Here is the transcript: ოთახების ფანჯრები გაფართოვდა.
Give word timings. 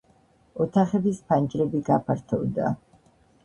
ოთახების 0.65 1.21
ფანჯრები 1.29 1.85
გაფართოვდა. 1.93 2.77